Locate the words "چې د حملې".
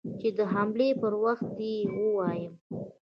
0.19-0.89